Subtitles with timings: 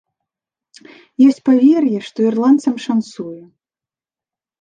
[1.27, 3.43] Ёсць павер'е, што ірландцам шанцуе.